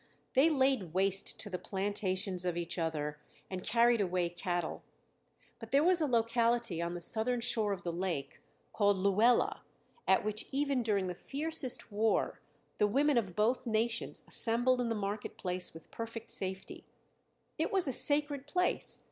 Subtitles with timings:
[0.33, 3.19] They laid waste to the plantations of each other
[3.51, 4.81] and carried away cattle.
[5.59, 8.39] But there was a locality on the southern shore of the lake,
[8.73, 9.59] called Luela,
[10.07, 12.39] at which even during the fiercest war
[12.79, 16.83] the women of both nations assembled in the market place with perfect safety.
[17.59, 18.99] It was a sacred place.